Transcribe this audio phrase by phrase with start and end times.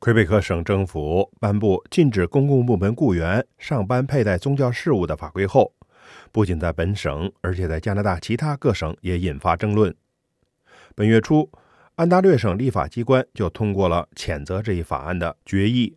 [0.00, 5.74] 魁北克省政府颁布禁止公共部门雇员上班佩戴宗教饰物的法规后，
[6.32, 9.94] 不仅在本省，而且在加拿大其他各省也引发争论。
[10.94, 11.50] 本月初，
[11.96, 15.94] 安大略省立法机关就通过了谴责这一法案的决议，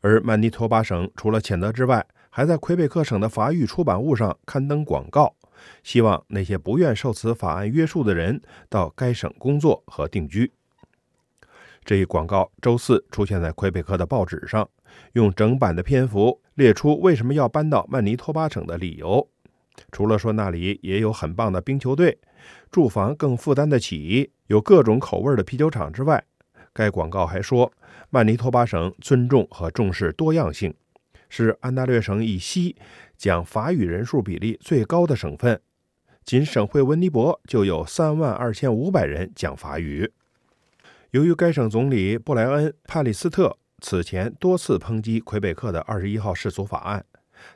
[0.00, 5.36] 而曼尼托巴省除了谴责之外，还在魁北克省的法语出版物上刊登广告，
[5.84, 10.50] 希望那些不愿受此法案约束的人到该省工作和定居。
[11.90, 14.70] 这一广告周四出现在魁北克的报纸上，
[15.14, 19.28] 用整版的篇幅列出为什么要搬到曼尼托巴省的理由。
[19.90, 22.16] 除了说那里也有很棒的冰球队、
[22.70, 26.22] 住房更负担得起、有各种口味的啤酒厂之外，
[26.72, 27.72] 该广告还说
[28.08, 30.72] 曼尼托巴省尊重和重视多样性，
[31.28, 32.76] 是安大略省以西
[33.16, 35.60] 讲法语人数比例最高的省份，
[36.24, 40.12] 仅省会温尼伯就有三万二千五百人讲法语。
[41.10, 47.04] 由于该省总理布莱恩·帕里斯特此前多次抨击魁北克的二十一号世俗法案，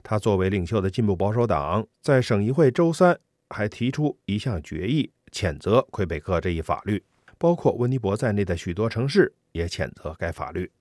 [0.02, 3.16] 他作为领袖的进步保守党在省议会周三
[3.50, 7.04] 还提出一项决议，谴责魁北克这一法律，
[7.38, 10.72] 包括温尼伯在内的许多城市也谴责该法律。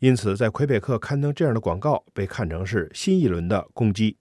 [0.00, 4.18] 因此，在魁北克刊登这样的广告被看成是新一轮的攻击。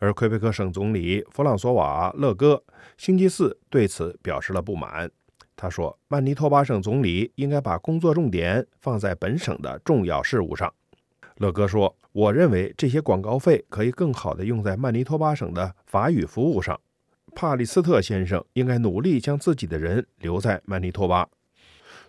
[0.00, 2.64] 而魁北克省总理弗朗索瓦·勒戈
[2.96, 5.08] 星期四对此表示了不满。
[5.60, 10.72] 他说：“曼尼托巴省总理应该把工作重点放在本省的重要事务上。”
[11.38, 16.80] 乐哥说：“我认为这些广告费可以更好地用在曼尼托巴省的法语服务上。
[17.34, 21.28] 帕里斯特先生应该努力将自己的人留在曼尼托巴。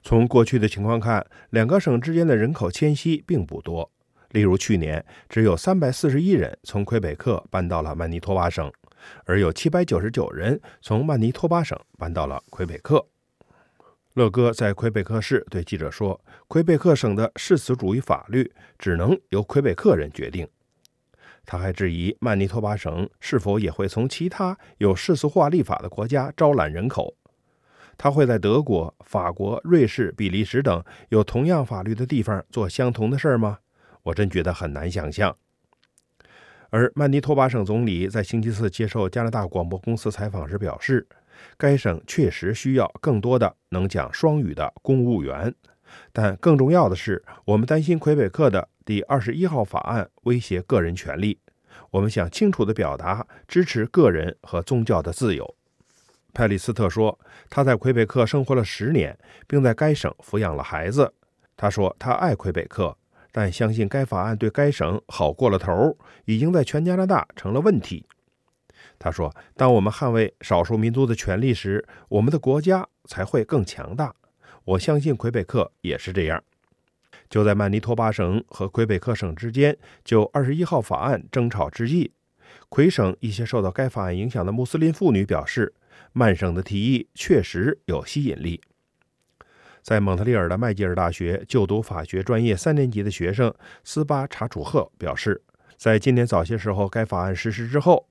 [0.04, 3.90] 从过去的情况看，两个省之间的人口迁徙并不多。
[4.30, 8.72] 例如，去年只有三百四十一人从魁北克搬到了曼尼托巴省，
[9.26, 13.04] 而有七百九十九人从曼尼托巴省搬到了魁北克。”
[14.16, 20.48] 乐哥在魁北克市对记者说：“魁北克省的世俗主义法律只能由魁北克人决定。”
[21.46, 27.16] 他还质疑曼尼托巴省是否也会从其他有世俗化立法的国家招揽人口。
[27.98, 33.60] 他会在德国、法国、瑞士、比利时等有同样法律的地方做相同的事儿吗？
[34.04, 35.36] 我真觉得很难想象。
[36.72, 41.08] 而曼尼托巴省总理在星期四接受加拿大广播公司采访时表示。
[41.58, 45.54] 该省确实需要更多的能讲双语的公务员，
[46.12, 51.40] 但更重要的是，我们担心魁北克的第二十一号法案威胁个人权利。
[51.92, 55.56] 我们想清楚地表达支持个人和宗教的自由。
[56.34, 57.18] 派里斯特说，
[57.50, 59.18] 他在魁北克生活了十年，
[59.48, 61.12] 并在该省抚养了孩子。
[61.58, 62.96] 他说，他爱魁北克，
[63.32, 68.06] 但相信该法案对该省好过了头，已经在全加拿大成了问题。
[69.00, 74.14] 他说：“当我们捍卫少数民族的权利时，我们的国家才会更强大。
[74.66, 76.44] 我相信魁北克也是这样。”
[77.30, 82.12] 就在曼尼托巴省和魁北克省之间就二十一号法案争吵之际，
[82.68, 85.74] 魁省一些受到该法案影响的穆斯林妇女表示，
[86.12, 88.60] 曼省的提议确实有吸引力。
[89.82, 93.54] 在蒙特利尔的麦吉尔大学就读法学专业三年级的学生
[93.86, 95.42] 斯巴查楚赫表示，
[95.78, 98.09] 在今年早些时候该法案实施之后。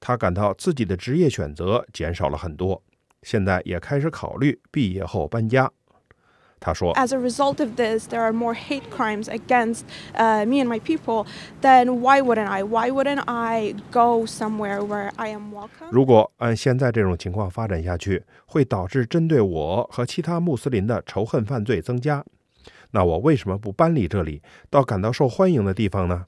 [0.00, 2.82] 他感到自己的职业选择减少了很多，
[3.22, 5.70] 现在也开始考虑毕业后搬家。
[6.58, 9.82] 他说：“As a result of this, there are more hate crimes against
[10.14, 11.26] me and my people.
[11.62, 12.62] Then why wouldn't I?
[12.62, 22.24] Why wouldn't I go somewhere where I am welcome?” 如果按现在这种情况发展下去，会导致针对我和其他穆斯林的仇恨犯罪增加。
[22.90, 26.26] 那我为什么不搬离这里，到感到受欢迎的地方呢？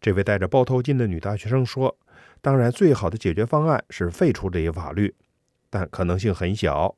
[0.00, 1.96] 这位戴着包头巾的女大学生说。
[2.40, 5.14] 当然，最好的解决方案是废除这一法律，
[5.68, 6.94] 但可能性很小。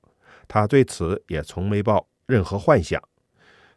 [0.46, 3.02] 他对此也从没抱任何幻想。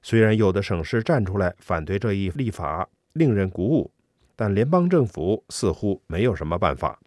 [0.01, 3.91] 虽然有的省市站出来反对这一立法，令人鼓舞，
[4.35, 6.99] 但联邦政府似乎没有什么办法。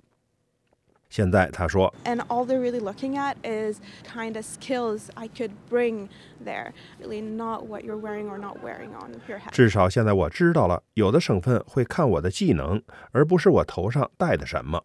[1.15, 6.09] 现在他说，And all they're really looking at is kind of skills I could bring
[6.45, 9.53] there, really not what you're wearing or not wearing on your head.
[9.53, 12.83] 至少现在我知道了，有的省份会看我的技能，
[13.13, 14.83] 而不是我头上戴的什么。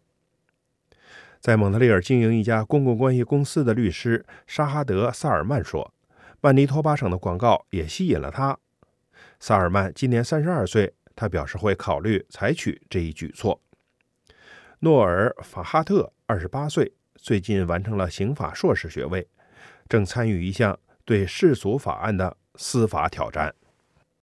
[1.40, 5.92] 在蒙特利尔经营一家公共关系公司的律师沙哈德·萨尔曼说，
[6.40, 8.56] 曼尼托巴省的广告也吸引了他。
[9.40, 13.60] 萨尔曼今年三十二岁，他表示会考虑采取这一举措。
[14.82, 19.28] 诺尔·法哈特，二十八岁，最近完成了刑法硕士学位，
[19.86, 23.54] 正参与一项对世俗法案的司法挑战。